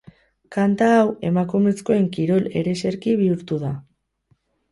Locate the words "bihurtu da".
3.23-3.73